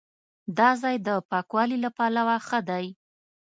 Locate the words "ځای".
0.81-0.95